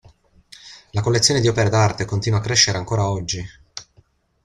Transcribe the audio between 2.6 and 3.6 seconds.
ancora oggi.